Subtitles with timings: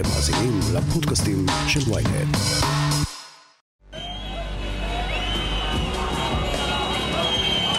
[0.00, 2.36] אתם מאזינים לפודקאסטים של ויינט.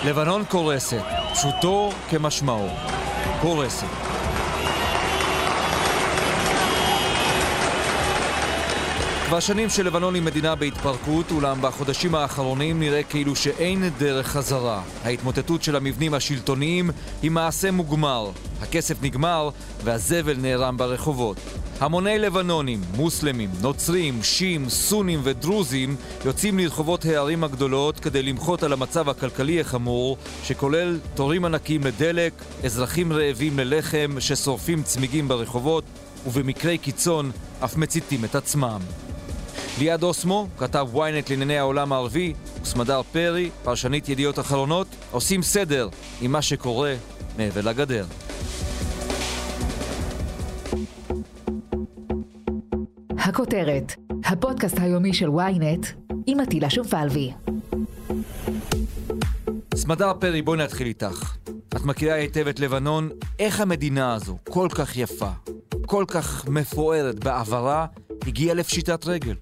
[0.06, 1.04] לבנון קורסת,
[1.34, 2.68] פשוטו כמשמעו.
[3.42, 3.88] קורסת.
[9.28, 14.82] כבר שנים שלבנון היא מדינה בהתפרקות, אולם בחודשים האחרונים נראה כאילו שאין דרך חזרה.
[15.04, 16.90] ההתמוטטות של המבנים השלטוניים
[17.22, 18.32] היא מעשה מוגמר.
[18.62, 19.50] הכסף נגמר
[19.84, 21.38] והזבל נערם ברחובות.
[21.82, 25.96] המוני לבנונים, מוסלמים, נוצרים, שיעים, סונים ודרוזים
[26.26, 33.14] יוצאים לרחובות הערים הגדולות כדי למחות על המצב הכלכלי החמור, שכולל תורים ענקים לדלק, אזרחים
[33.14, 35.84] רעבים ללחם ששורפים צמיגים ברחובות,
[36.28, 37.32] ובמקרי קיצון
[37.64, 38.80] אף מציתים את עצמם.
[39.80, 45.90] ליעד אוסמו, כתב ynet לענייני העולם הערבי, וסמדר פרי, פרשנית ידיעות אחרונות, עושים סדר
[46.22, 46.94] עם מה שקורה
[47.38, 48.06] מעבר לגדר.
[53.32, 53.94] הכותרת,
[54.26, 55.88] הפודקאסט היומי של ynet
[56.28, 57.32] עם עטילה שומפלבי.
[59.76, 61.36] סמדר פרי, בואי נתחיל איתך.
[61.70, 65.30] את מכירה היטב את לבנון, איך המדינה הזו, כל כך יפה,
[65.86, 67.86] כל כך מפוארת בעברה,
[68.28, 69.36] הגיעה לפשיטת רגל?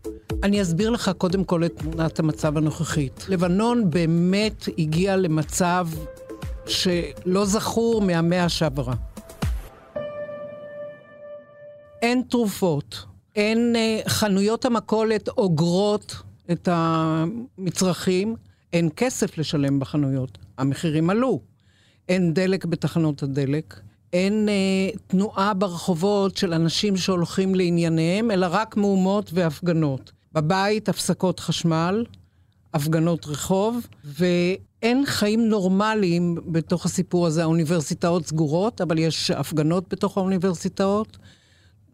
[0.43, 3.25] אני אסביר לך קודם כל את תמונת המצב הנוכחית.
[3.29, 5.87] לבנון באמת הגיעה למצב
[6.65, 8.93] שלא זכור מהמאה שעברה.
[12.01, 16.15] אין תרופות, אין uh, חנויות המכולת אוגרות
[16.51, 18.35] את המצרכים,
[18.73, 21.39] אין כסף לשלם בחנויות, המחירים עלו.
[22.09, 23.79] אין דלק בתחנות הדלק,
[24.13, 30.11] אין uh, תנועה ברחובות של אנשים שהולכים לענייניהם, אלא רק מהומות והפגנות.
[30.33, 32.05] בבית הפסקות חשמל,
[32.73, 37.43] הפגנות רחוב, ואין חיים נורמליים בתוך הסיפור הזה.
[37.43, 41.17] האוניברסיטאות סגורות, אבל יש הפגנות בתוך האוניברסיטאות,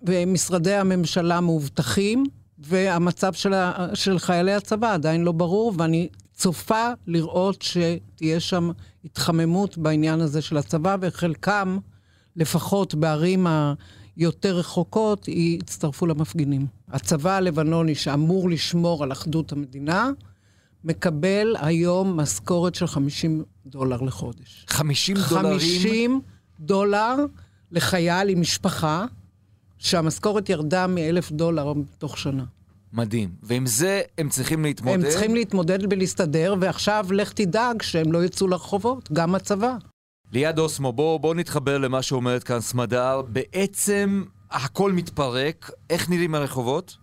[0.05, 2.23] ומשרדי הממשלה מאובטחים,
[2.57, 3.87] והמצב של, ה...
[3.93, 8.71] של חיילי הצבא עדיין לא ברור, ואני צופה לראות שתהיה שם
[9.05, 11.77] התחממות בעניין הזה של הצבא, וחלקם,
[12.35, 13.73] לפחות בערים ה...
[14.17, 16.67] יותר רחוקות, יצטרפו למפגינים.
[16.87, 20.09] הצבא הלבנוני, שאמור לשמור על אחדות המדינה,
[20.83, 24.65] מקבל היום משכורת של 50 דולר לחודש.
[24.67, 25.59] 50 דולרים?
[25.59, 26.21] 50
[26.59, 27.15] דולר
[27.71, 29.05] לחייל עם משפחה,
[29.77, 32.43] שהמשכורת ירדה מ-1,000 דולר תוך שנה.
[32.93, 33.29] מדהים.
[33.43, 35.05] ועם זה הם צריכים להתמודד?
[35.05, 39.75] הם צריכים להתמודד ולהסתדר, ועכשיו לך תדאג שהם לא יצאו לרחובות, גם הצבא.
[40.31, 43.21] ליעד אוסמו, בואו בוא נתחבר למה שאומרת כאן סמדר.
[43.21, 46.97] בעצם הכל מתפרק, איך נראים הרחובות?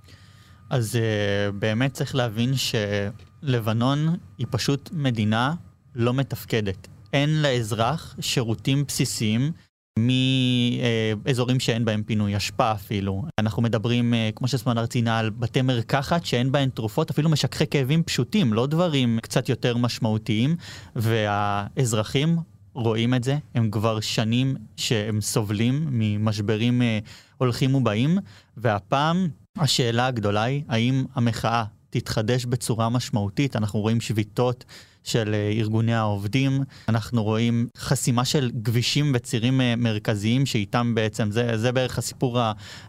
[0.71, 5.55] אז uh, באמת צריך להבין שלבנון היא פשוט מדינה
[5.95, 6.89] לא מתפקדת.
[7.13, 9.53] אין לאזרח שירותים בסיסיים
[9.99, 13.25] מאזורים שאין בהם פינוי אשפה אפילו.
[13.39, 18.03] אנחנו מדברים, uh, כמו שסמדר ציינה, על בתי מרקחת שאין בהם תרופות, אפילו משככי כאבים
[18.03, 20.57] פשוטים, לא דברים קצת יותר משמעותיים,
[20.97, 22.39] והאזרחים
[22.75, 26.99] רואים את זה, הם כבר שנים שהם סובלים ממשברים אה,
[27.39, 28.19] הולכים ובאים,
[28.57, 33.57] והפעם השאלה הגדולה היא, האם המחאה תתחדש בצורה משמעותית?
[33.57, 34.65] אנחנו רואים שביתות
[35.05, 41.59] של אה, ארגוני העובדים, אנחנו רואים חסימה של כבישים וצירים אה, מרכזיים שאיתם בעצם, זה,
[41.59, 42.39] זה בערך הסיפור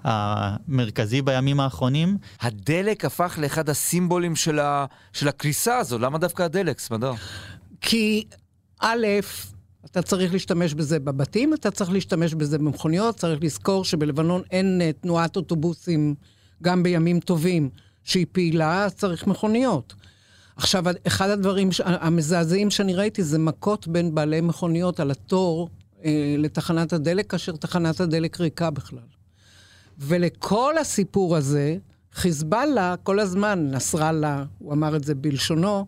[0.03, 2.17] המרכזי בימים האחרונים.
[2.41, 7.13] הדלק הפך לאחד הסימבולים של, ה, של הקריסה הזו, למה דווקא הדלק, סמדר?
[7.81, 8.23] כי
[8.79, 9.07] א',
[9.85, 15.01] אתה צריך להשתמש בזה בבתים, אתה צריך להשתמש בזה במכוניות, צריך לזכור שבלבנון אין uh,
[15.01, 16.15] תנועת אוטובוסים
[16.61, 17.69] גם בימים טובים
[18.03, 19.93] שהיא פעילה, אז צריך מכוניות.
[20.55, 25.69] עכשיו, אחד הדברים המזעזעים שאני ראיתי זה מכות בין בעלי מכוניות על התור
[26.05, 28.99] אה, לתחנת הדלק, כאשר תחנת הדלק ריקה בכלל.
[29.97, 31.77] ולכל הסיפור הזה,
[32.13, 35.85] חיזבאללה כל הזמן, נסראללה, הוא אמר את זה בלשונו,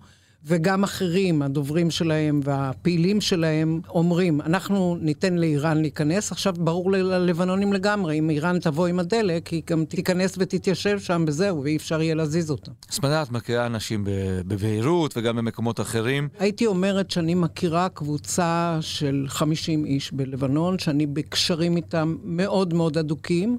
[0.48, 6.32] וגם אחרים, הדוברים שלהם והפעילים שלהם, אומרים, אנחנו ניתן לאיראן להיכנס.
[6.32, 11.64] עכשיו, ברור ללבנונים לגמרי, אם איראן תבוא עם הדלק, היא גם תיכנס ותתיישב שם וזהו,
[11.64, 12.72] ואי אפשר יהיה להזיז אותה.
[12.92, 14.04] סמדה, את מכירה אנשים
[14.48, 16.28] בביירות וגם במקומות אחרים?
[16.40, 23.58] הייתי אומרת שאני מכירה קבוצה של 50 איש בלבנון, שאני בקשרים איתם מאוד מאוד הדוקים.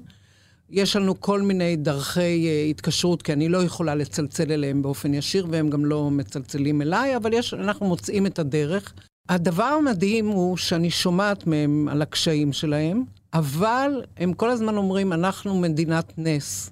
[0.69, 5.47] יש לנו כל מיני דרכי uh, התקשרות, כי אני לא יכולה לצלצל אליהם באופן ישיר,
[5.49, 8.93] והם גם לא מצלצלים אליי, אבל יש, אנחנו מוצאים את הדרך.
[9.29, 13.03] הדבר המדהים הוא שאני שומעת מהם על הקשיים שלהם,
[13.33, 16.71] אבל הם כל הזמן אומרים, אנחנו מדינת נס.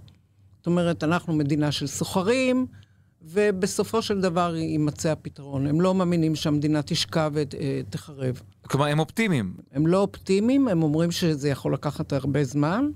[0.57, 2.65] זאת אומרת, אנחנו מדינה של סוחרים,
[3.21, 5.67] ובסופו של דבר יימצא הפתרון.
[5.67, 8.41] הם לא מאמינים שהמדינה תשקע ותחרב.
[8.61, 9.53] כלומר, הם אופטימיים.
[9.71, 12.89] הם לא אופטימיים, הם אומרים שזה יכול לקחת הרבה זמן.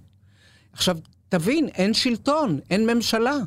[0.79, 0.97] עכשיו,
[1.29, 3.37] תבין, אין שלטון, אין ממשלה.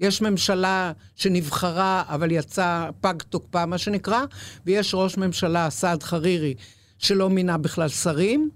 [0.00, 4.24] יש ממשלה שנבחרה, אבל יצא פג תוקפה, מה שנקרא,
[4.66, 6.54] ויש ראש ממשלה, סעד חרירי,
[6.98, 8.50] שלא מינה בכלל שרים,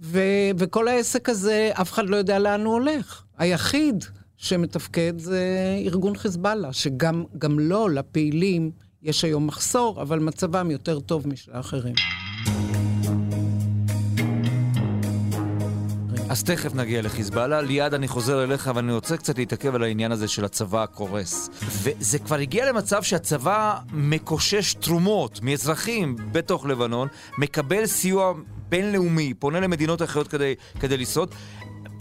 [0.00, 3.22] ו- וכל העסק הזה, אף אחד לא יודע לאן הוא הולך.
[3.38, 4.04] היחיד
[4.36, 5.44] שמתפקד זה
[5.86, 8.70] ארגון חיזבאללה, שגם גם לו, לפעילים,
[9.02, 11.94] יש היום מחסור, אבל מצבם יותר טוב משל האחרים.
[16.30, 17.60] אז תכף נגיע לחיזבאללה.
[17.60, 21.50] ליעד, אני חוזר אליך, ואני רוצה קצת להתעכב על העניין הזה של הצבא הקורס.
[21.62, 28.32] וזה כבר הגיע למצב שהצבא מקושש תרומות מאזרחים בתוך לבנון, מקבל סיוע
[28.68, 31.34] בינלאומי, פונה למדינות אחרות כדי, כדי לשרוד.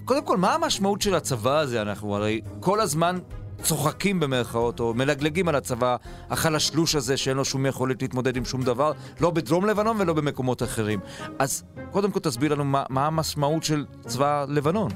[0.05, 1.81] קודם כל, מה המשמעות של הצבא הזה?
[1.81, 3.19] אנחנו הרי כל הזמן
[3.63, 5.95] צוחקים במרכאות, או מלגלגים על הצבא
[6.29, 8.91] החלשלוש הזה שאין לו שום יכולת להתמודד עם שום דבר,
[9.21, 10.99] לא בדרום לבנון ולא במקומות אחרים.
[11.39, 14.91] אז קודם כל תסביר לנו מה, מה המשמעות של צבא לבנון.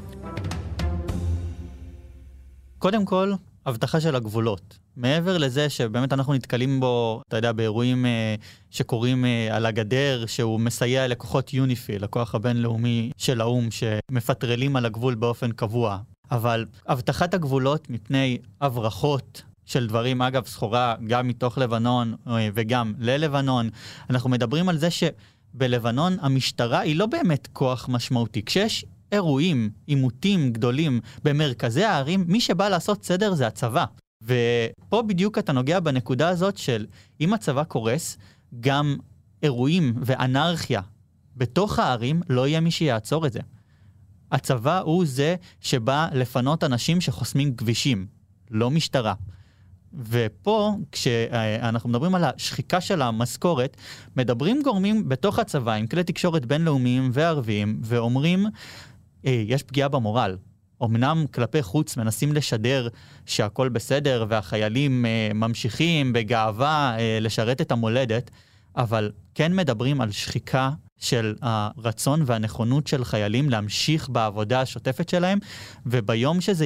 [2.80, 3.34] קודם כל,
[3.66, 4.80] הבטחה של הגבולות.
[4.98, 8.36] מעבר לזה שבאמת אנחנו נתקלים בו, אתה יודע, באירועים אה,
[8.70, 15.16] שקורים אה, על הגדר, שהוא מסייע לכוחות יוניפיל, הכוח הבינלאומי של האו"ם, שמפטרלים על הגבול
[15.16, 15.98] באופן קבוע.
[16.32, 23.70] אבל הבטחת הגבולות מפני הברחות של דברים, אגב, סחורה גם מתוך לבנון אה, וגם ללבנון,
[24.10, 28.46] אנחנו מדברים על זה שבלבנון המשטרה היא לא באמת כוח משמעותי.
[28.46, 33.86] כשיש אירועים, עימותים גדולים במרכזי הערים, מי שבא לעשות סדר זה הצבא.
[34.24, 36.86] ופה בדיוק אתה נוגע בנקודה הזאת של
[37.22, 38.18] אם הצבא קורס,
[38.60, 38.98] גם
[39.44, 40.82] אירועים ואנרכיה
[41.36, 43.40] בתוך הערים, לא יהיה מי שיעצור את זה.
[44.34, 48.08] הצבא הוא זה שבא לפנות אנשים שחוסמים כבישים,
[48.52, 49.14] לא משטרה.
[50.10, 53.78] ופה, כשאנחנו מדברים על השחיקה של המשכורת,
[54.16, 58.46] מדברים גורמים בתוך הצבא עם כלי תקשורת בינלאומיים וערביים, ואומרים,
[59.26, 60.38] אה, יש פגיעה במורל.
[60.84, 62.88] אמנם כלפי חוץ מנסים לשדר
[63.26, 68.32] שהכל בסדר והחיילים אה, ממשיכים בגאווה אה, לשרת את המולדת,
[68.76, 70.72] אבל כן מדברים על שחיקה
[71.04, 75.40] של הרצון והנכונות של חיילים להמשיך בעבודה השוטפת שלהם,
[75.86, 76.66] וביום שזה,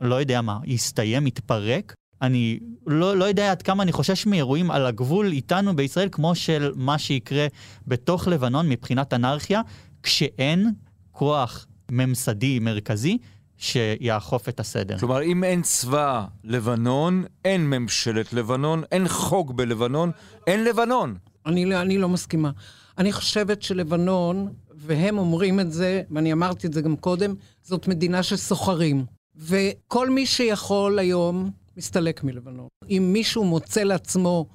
[0.00, 4.86] לא יודע מה, יסתיים, יתפרק, אני לא, לא יודע עד כמה אני חושש מאירועים על
[4.86, 7.46] הגבול איתנו בישראל, כמו של מה שיקרה
[7.86, 9.60] בתוך לבנון מבחינת אנרכיה,
[10.02, 10.70] כשאין
[11.12, 13.18] כוח ממסדי מרכזי
[13.58, 14.98] שיאכוף את הסדר.
[14.98, 20.10] כלומר, אם אין צבא לבנון, אין ממשלת לבנון, אין חוק בלבנון,
[20.46, 21.14] אין לבנון.
[21.46, 22.50] אני, אני לא מסכימה.
[22.98, 28.22] אני חושבת שלבנון, והם אומרים את זה, ואני אמרתי את זה גם קודם, זאת מדינה
[28.22, 29.04] של סוחרים.
[29.36, 32.68] וכל מי שיכול היום מסתלק מלבנון.
[32.90, 34.46] אם מישהו מוצא לעצמו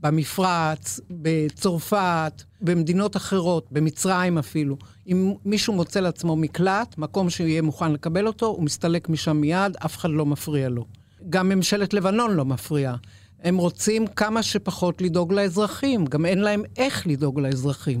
[0.00, 7.92] במפרץ, בצרפת, במדינות אחרות, במצרים אפילו, אם מישהו מוצא לעצמו מקלט, מקום שהוא יהיה מוכן
[7.92, 10.84] לקבל אותו, הוא מסתלק משם מיד, אף אחד לא מפריע לו.
[11.30, 12.96] גם ממשלת לבנון לא מפריעה.
[13.42, 18.00] הם רוצים כמה שפחות לדאוג לאזרחים, גם אין להם איך לדאוג לאזרחים.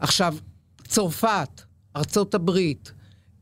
[0.00, 0.34] עכשיו,
[0.88, 1.62] צרפת,
[1.96, 2.92] ארצות הברית,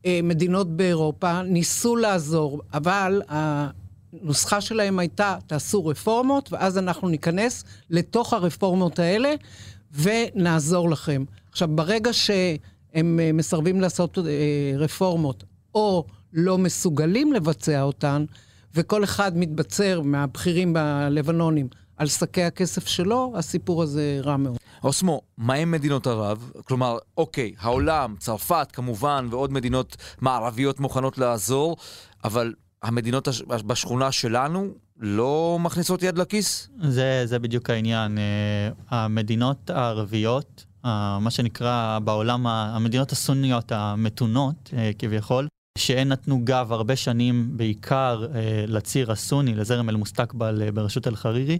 [0.05, 8.33] אה, מדינות באירופה, ניסו לעזור, אבל הנוסחה שלהם הייתה, תעשו רפורמות, ואז אנחנו ניכנס לתוך
[8.33, 9.33] הרפורמות האלה
[9.91, 11.23] ונעזור לכם.
[11.51, 14.23] עכשיו, ברגע שהם אה, מסרבים לעשות אה,
[14.77, 15.43] רפורמות,
[15.75, 18.25] או לא מסוגלים לבצע אותן,
[18.75, 24.57] וכל אחד מתבצר מהבכירים בלבנונים על שקי הכסף שלו, הסיפור הזה רע מאוד.
[24.83, 26.51] אוסמו, מה עם מדינות ערב?
[26.65, 31.77] כלומר, אוקיי, העולם, צרפת כמובן, ועוד מדינות מערביות מוכנות לעזור,
[32.23, 36.69] אבל המדינות בשכונה שלנו לא מכניסות יד לכיס?
[36.81, 38.17] זה, זה בדיוק העניין.
[38.17, 40.65] אה, המדינות הערביות,
[41.19, 45.47] מה שנקרא בעולם, המדינות הסוניות המתונות אה, כביכול,
[45.77, 51.57] שהן נתנו גב הרבה שנים בעיקר אה, לציר הסוני, לזרם אל-מוסתקבל אה, בראשות אל-חרירי,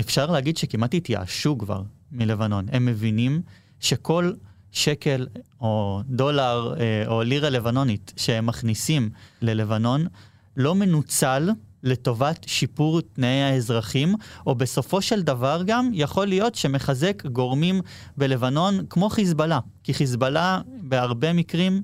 [0.00, 1.82] אפשר להגיד שכמעט התייאשו כבר
[2.12, 2.66] מלבנון.
[2.72, 3.42] הם מבינים
[3.80, 4.32] שכל
[4.72, 5.26] שקל
[5.60, 9.10] או דולר אה, או לירה לבנונית שהם מכניסים
[9.42, 10.06] ללבנון
[10.56, 11.50] לא מנוצל
[11.82, 14.14] לטובת שיפור תנאי האזרחים,
[14.46, 17.80] או בסופו של דבר גם יכול להיות שמחזק גורמים
[18.16, 19.58] בלבנון כמו חיזבאללה.
[19.84, 21.82] כי חיזבאללה בהרבה מקרים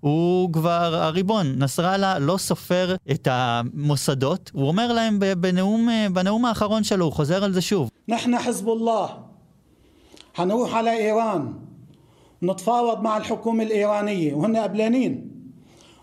[0.00, 1.54] הוא כבר הריבון.
[1.58, 7.52] נסראללה לא סופר את המוסדות, הוא אומר להם בנאום, בנאום האחרון שלו, הוא חוזר על
[7.52, 7.90] זה שוב.
[8.08, 9.08] نحن حزب الله
[10.34, 11.52] حنروح على إيران
[12.42, 15.30] نتفاوض مع الحكومة الإيرانية وهن قبلانين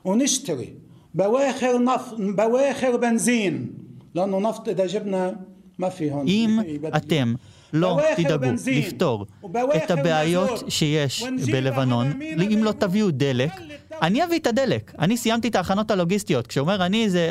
[0.05, 0.73] ونشتري
[1.13, 3.73] بواخر نفط بواخر بنزين
[4.15, 5.39] لأنه نفط إذا جبنا
[5.79, 6.59] ما في هون אם
[6.95, 7.33] אתם
[7.73, 9.25] לא תדאגו לפתור
[9.75, 13.51] את הבעיות שיש בלבנון, אם לא תביאו דלק,
[14.02, 16.46] אני אביא את הדלק, אני סיימתי את ההכנות הלוגיסטיות.
[16.46, 17.30] כשאומר אני, זה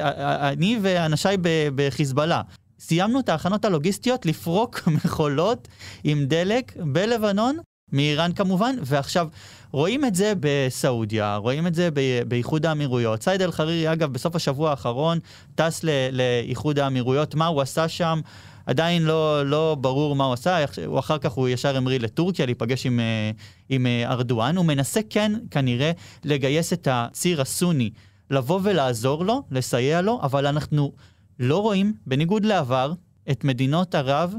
[0.52, 1.38] אני ואנשיי
[1.76, 2.42] בחיזבאללה.
[2.80, 5.68] סיימנו את ההכנות הלוגיסטיות לפרוק מכולות
[6.04, 7.58] עם דלק בלבנון,
[7.92, 9.28] מאיראן כמובן, ועכשיו
[9.72, 11.90] רואים את זה בסעודיה, רואים את זה
[12.28, 13.24] באיחוד האמירויות.
[13.24, 15.20] סייד אל-חרירי, אגב, בסוף השבוע האחרון
[15.56, 18.22] טס לאיחוד האמירויות, מה הוא עשה שם?
[18.66, 22.86] עדיין לא, לא ברור מה הוא עשה, הוא אחר כך הוא ישר המריא לטורקיה להיפגש
[22.86, 23.32] עם, אה,
[23.70, 25.92] עם אה, ארדואן, הוא מנסה כן כנראה
[26.24, 27.90] לגייס את הציר הסוני,
[28.30, 30.92] לבוא ולעזור לו, לסייע לו, אבל אנחנו
[31.40, 32.94] לא רואים, בניגוד לעבר,
[33.32, 34.34] את מדינות ערב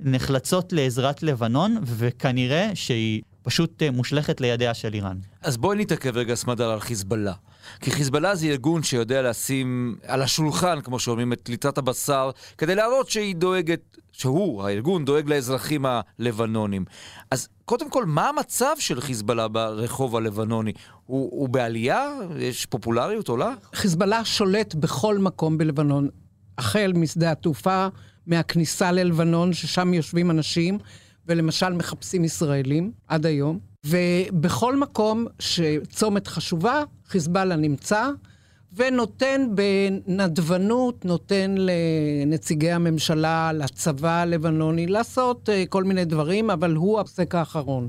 [0.00, 5.16] נחלצות לעזרת לבנון, וכנראה שהיא פשוט אה, מושלכת לידיה של איראן.
[5.42, 7.32] אז בואי נתעכב רגע סמדר על חיזבאללה.
[7.80, 13.10] כי חיזבאללה זה ארגון שיודע לשים על השולחן, כמו שאומרים, את ליטת הבשר, כדי להראות
[13.10, 16.84] שהיא דואגת, שהוא, הארגון, דואג לאזרחים הלבנונים.
[17.30, 20.72] אז קודם כל, מה המצב של חיזבאללה ברחוב הלבנוני?
[21.06, 22.08] הוא, הוא בעלייה?
[22.38, 23.54] יש פופולריות עולה?
[23.74, 26.08] חיזבאללה שולט בכל מקום בלבנון,
[26.58, 27.86] החל משדה התעופה,
[28.26, 30.78] מהכניסה ללבנון, ששם יושבים אנשים,
[31.28, 33.58] ולמשל מחפשים ישראלים עד היום.
[33.86, 38.10] ובכל מקום שצומת חשובה, חיזבאללה נמצא,
[38.76, 47.34] ונותן בנדבנות, נותן לנציגי הממשלה, לצבא הלבנוני, לעשות אה, כל מיני דברים, אבל הוא הפסק
[47.34, 47.88] האחרון.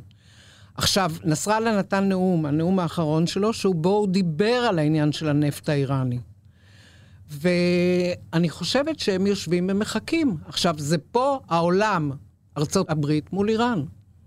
[0.76, 5.70] עכשיו, נסראללה נתן נאום, הנאום האחרון שלו, שהוא בו הוא דיבר על העניין של הנפט
[5.70, 6.20] האיראני.
[7.30, 10.38] ואני חושבת שהם יושבים ומחכים.
[10.46, 12.12] עכשיו, זה פה העולם,
[12.58, 13.84] ארצות הברית מול איראן.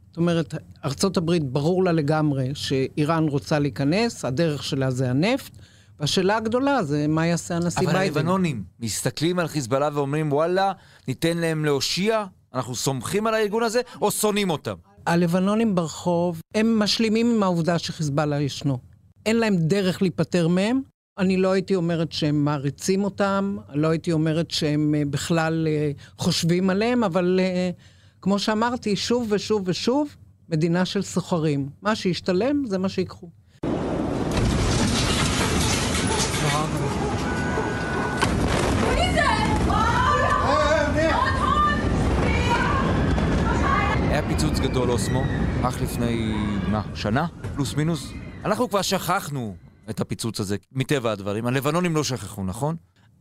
[0.08, 5.52] זאת אומרת, ארצות הברית ברור לה לגמרי שאיראן רוצה להיכנס, הדרך שלה זה הנפט,
[6.00, 7.96] והשאלה הגדולה זה מה יעשה הנשיא ביידן.
[7.96, 10.72] אבל הלבנונים מסתכלים על חיזבאללה ואומרים, וואלה,
[11.08, 14.74] ניתן להם להושיע, אנחנו סומכים על הארגון הזה, או שונאים אותם?
[15.06, 18.78] הלבנונים ברחוב, הם משלימים עם העובדה שחיזבאללה ישנו.
[19.26, 20.80] אין להם דרך להיפטר מהם.
[21.18, 26.70] אני לא הייתי אומרת שהם מעריצים אותם, לא הייתי אומרת שהם אה, בכלל אה, חושבים
[26.70, 27.70] עליהם, אבל אה,
[28.22, 30.16] כמו שאמרתי, שוב ושוב ושוב,
[30.48, 31.68] מדינה של סוחרים.
[31.82, 33.28] מה שישתלם, זה מה שיקחו.
[44.10, 45.22] היה פיצוץ גדול אוסמו,
[45.62, 46.34] אך לפני,
[46.70, 47.26] מה, שנה?
[47.54, 48.12] פלוס מינוס?
[48.44, 49.56] אנחנו כבר שכחנו
[49.90, 51.46] את הפיצוץ הזה, מטבע הדברים.
[51.46, 52.76] הלבנונים לא שכחו, נכון?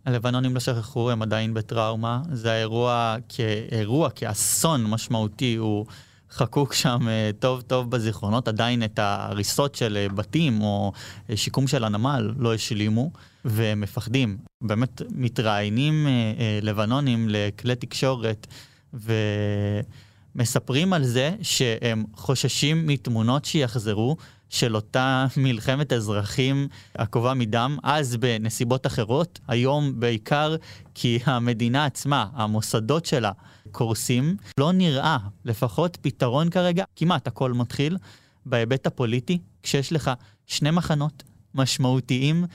[0.06, 2.22] הלבנונים לא שכחו, הם עדיין בטראומה.
[2.32, 5.86] זה האירוע כאירוע, כאסון משמעותי, הוא
[6.32, 8.48] חקוק שם אה, טוב טוב בזיכרונות.
[8.48, 10.91] עדיין את ההריסות של אה, בתים או
[11.29, 13.12] אה, שיקום של הנמל לא השלימו,
[13.46, 14.38] והם מפחדים.
[14.62, 16.08] באמת מתראיינים
[16.62, 18.48] לבנונים לכלי תקשורת,
[18.94, 19.13] ו...
[20.36, 24.18] מספרים על זה שהם חוששים מתמונות שיחזרו
[24.50, 30.56] של אותה מלחמת אזרחים עקובה מדם, אז בנסיבות אחרות, היום בעיקר
[30.94, 33.32] כי המדינה עצמה, המוסדות שלה,
[33.72, 34.38] קורסים.
[34.60, 37.98] לא נראה, לפחות פתרון כרגע, כמעט הכל מתחיל
[38.46, 40.12] בהיבט הפוליטי, כשיש לך
[40.48, 41.24] שני מחנות
[41.56, 42.46] משמעותיים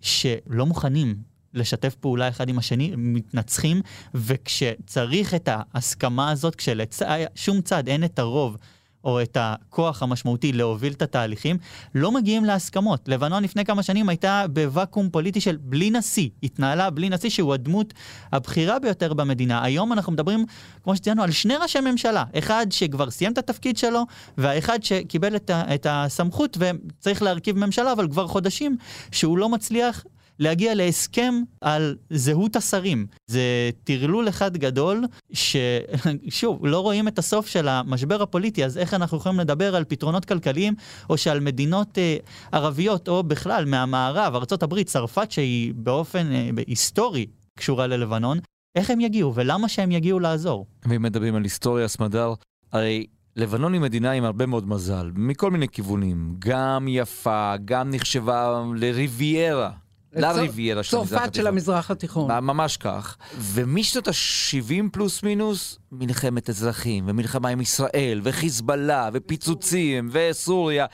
[0.00, 1.16] שלא מוכנים
[1.54, 3.80] לשתף פעולה אחד עם השני, מתנצחים,
[4.14, 8.56] וכשצריך את ההסכמה הזאת, כשלשום צד אין את הרוב
[9.04, 11.56] או את הכוח המשמעותי להוביל את התהליכים,
[11.94, 13.08] לא מגיעים להסכמות.
[13.08, 17.94] לבנון לפני כמה שנים הייתה בוואקום פוליטי של בלי נשיא, התנהלה בלי נשיא שהוא הדמות
[18.32, 19.64] הבכירה ביותר במדינה.
[19.64, 20.44] היום אנחנו מדברים,
[20.84, 24.02] כמו שציינו, על שני ראשי ממשלה, אחד שכבר סיים את התפקיד שלו,
[24.38, 28.76] והאחד שקיבל את, את הסמכות וצריך להרכיב ממשלה, אבל כבר חודשים
[29.12, 30.04] שהוא לא מצליח
[30.38, 33.06] להגיע להסכם על זהות השרים.
[33.26, 39.16] זה טרלול אחד גדול, ששוב, לא רואים את הסוף של המשבר הפוליטי, אז איך אנחנו
[39.16, 40.74] יכולים לדבר על פתרונות כלכליים,
[41.10, 42.16] או שעל מדינות אה,
[42.52, 47.26] ערביות, או בכלל מהמערב, ארה"ב, צרפת, שהיא באופן אה, היסטורי
[47.58, 48.38] קשורה ללבנון,
[48.76, 50.66] איך הם יגיעו ולמה שהם יגיעו לעזור.
[50.84, 52.34] ואם מדברים על היסטוריה, סמדר,
[52.72, 56.34] הרי לבנון היא מדינה עם הרבה מאוד מזל, מכל מיני כיוונים.
[56.38, 59.70] גם יפה, גם נחשבה לריביירה
[60.16, 61.24] לריביירה של המזרח התיכון.
[61.24, 62.30] צרפת של המזרח התיכון.
[62.30, 63.16] ממש כך.
[63.40, 70.86] ומשנות ה-70 פלוס מינוס, מלחמת אזרחים, ומלחמה עם ישראל, וחיזבאללה, ופיצוצים, וסוריה.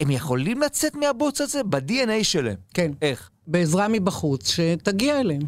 [0.00, 2.56] הם יכולים לצאת מהבוץ הזה ב-DNA שלהם.
[2.74, 2.92] כן.
[3.02, 3.30] איך?
[3.46, 5.42] בעזרה מבחוץ, שתגיע אליהם.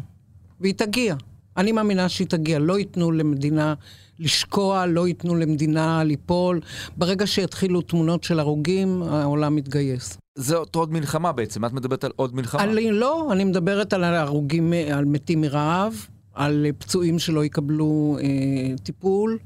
[0.59, 1.15] והיא תגיע.
[1.57, 2.59] אני מאמינה שהיא תגיע.
[2.59, 3.73] לא ייתנו למדינה
[4.19, 6.61] לשקוע, לא ייתנו למדינה ליפול.
[6.97, 10.17] ברגע שיתחילו תמונות של הרוגים, העולם מתגייס.
[10.35, 12.63] זה עוד מלחמה בעצם, את מדברת על עוד מלחמה.
[12.63, 19.37] אני לא, אני מדברת על הרוגים, על מתים מרעב, על פצועים שלא יקבלו אה, טיפול,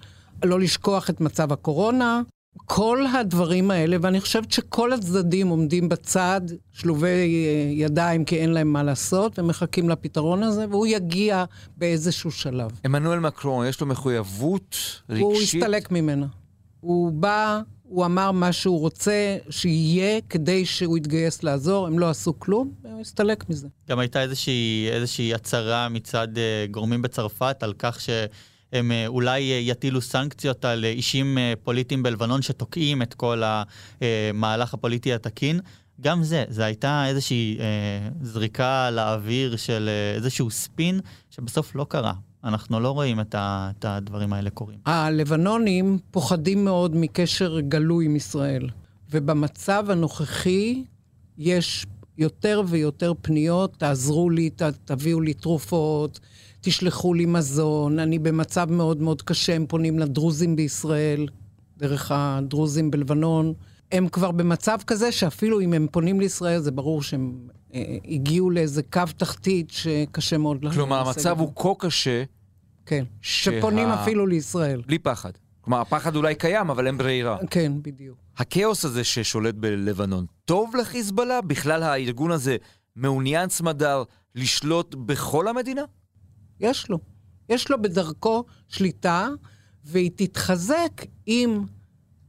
[0.45, 2.21] לא לשכוח את מצב הקורונה.
[2.65, 8.73] כל הדברים האלה, ואני חושבת שכל הצדדים עומדים בצד, שלובי אה, ידיים כי אין להם
[8.73, 11.45] מה לעשות, ומחכים לפתרון הזה, והוא יגיע
[11.77, 12.71] באיזשהו שלב.
[12.85, 14.75] עמנואל מקרון, יש לו מחויבות
[15.09, 15.23] רגשית?
[15.23, 16.25] הוא הסתלק ממנה.
[16.79, 22.39] הוא בא, הוא אמר מה שהוא רוצה שיהיה כדי שהוא יתגייס לעזור, הם לא עשו
[22.39, 23.67] כלום, הוא הסתלק מזה.
[23.89, 28.09] גם הייתה איזושהי, איזושהי הצהרה מצד uh, גורמים בצרפת על כך ש...
[28.73, 33.41] הם אה, אולי יטילו סנקציות על אישים פוליטיים בלבנון שתוקעים את כל
[34.01, 35.59] המהלך הפוליטי התקין.
[36.01, 40.99] גם זה, זה הייתה איזושהי אה, זריקה לאוויר של אה, איזשהו ספין
[41.29, 42.13] שבסוף לא קרה.
[42.45, 44.79] אנחנו לא רואים את, ה, את הדברים האלה קורים.
[44.85, 48.69] הלבנונים פוחדים מאוד מקשר גלוי עם ישראל,
[49.11, 50.83] ובמצב הנוכחי
[51.37, 51.85] יש
[52.17, 56.19] יותר ויותר פניות, תעזרו לי, ת, תביאו לי תרופות,
[56.61, 61.27] תשלחו לי מזון, אני במצב מאוד מאוד קשה, הם פונים לדרוזים בישראל,
[61.77, 63.53] דרך הדרוזים בלבנון.
[63.91, 67.33] הם כבר במצב כזה שאפילו אם הם פונים לישראל, זה ברור שהם
[67.73, 70.75] אה, הגיעו לאיזה קו תחתית שקשה מאוד לסגל.
[70.75, 72.23] כלומר, המצב הוא כה קשה...
[72.85, 73.51] כן, שה...
[73.51, 74.81] שפונים אפילו לישראל.
[74.87, 75.31] בלי פחד.
[75.61, 77.37] כלומר, הפחד אולי קיים, אבל אין ברירה.
[77.49, 78.17] כן, בדיוק.
[78.37, 81.41] הכאוס הזה ששולט בלבנון, טוב לחיזבאללה?
[81.41, 82.57] בכלל הארגון הזה
[82.95, 84.03] מעוניין, סמדר,
[84.35, 85.81] לשלוט בכל המדינה?
[86.59, 86.99] יש לו.
[87.49, 89.27] יש לו בדרכו שליטה,
[89.83, 91.61] והיא תתחזק אם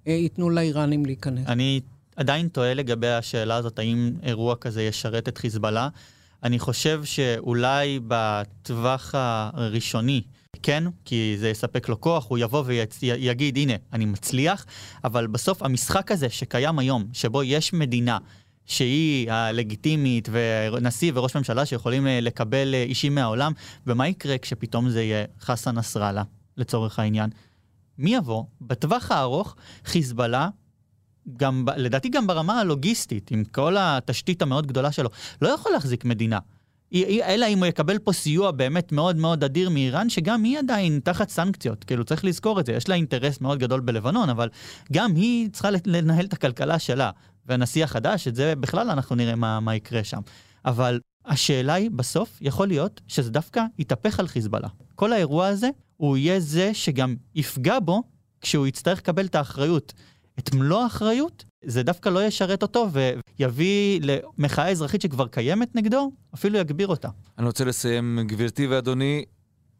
[0.06, 1.46] אה, ייתנו לאיראנים להיכנס.
[1.46, 1.80] אני
[2.16, 5.88] עדיין תוהה לגבי השאלה הזאת, האם אירוע כזה ישרת את חיזבאללה.
[6.42, 10.22] אני חושב שאולי בטווח הראשוני,
[10.62, 14.66] כן, כי זה יספק לו כוח, הוא יבוא ויגיד, הנה, אני מצליח,
[15.04, 18.18] אבל בסוף המשחק הזה שקיים היום, שבו יש מדינה
[18.66, 23.52] שהיא הלגיטימית, ונשיא וראש ממשלה שיכולים אה, לקבל אה, אישים מהעולם,
[23.86, 26.22] ומה יקרה כשפתאום זה יהיה חסן נסראללה,
[26.56, 27.30] לצורך העניין?
[27.98, 28.44] מי יבוא?
[28.60, 30.48] בטווח הארוך, חיזבאללה,
[31.36, 35.10] גם, לדעתי גם ברמה הלוגיסטית, עם כל התשתית המאוד גדולה שלו,
[35.42, 36.38] לא יכול להחזיק מדינה.
[36.94, 41.28] אלא אם הוא יקבל פה סיוע באמת מאוד מאוד אדיר מאיראן, שגם היא עדיין תחת
[41.28, 41.84] סנקציות.
[41.84, 42.72] כאילו, צריך לזכור את זה.
[42.72, 44.48] יש לה אינטרס מאוד גדול בלבנון, אבל
[44.92, 47.10] גם היא צריכה לנהל את הכלכלה שלה.
[47.46, 50.20] והנשיא החדש, את זה בכלל אנחנו נראה מה, מה יקרה שם.
[50.64, 54.68] אבל השאלה היא, בסוף, יכול להיות שזה דווקא יתהפך על חיזבאללה.
[54.94, 58.02] כל האירוע הזה, הוא יהיה זה שגם יפגע בו
[58.40, 59.92] כשהוא יצטרך לקבל את האחריות.
[60.38, 66.58] את מלוא האחריות, זה דווקא לא ישרת אותו ויביא למחאה אזרחית שכבר קיימת נגדו, אפילו
[66.58, 67.08] יגביר אותה.
[67.38, 69.24] אני רוצה לסיים, גברתי ואדוני,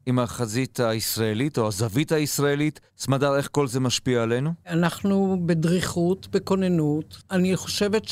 [0.07, 2.81] עם החזית הישראלית או הזווית הישראלית.
[2.99, 4.51] סמדר, איך כל זה משפיע עלינו?
[4.68, 7.22] אנחנו בדריכות, בכוננות.
[7.31, 8.03] אני חושבת